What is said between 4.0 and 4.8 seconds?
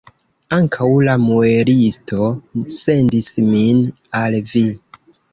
al vi.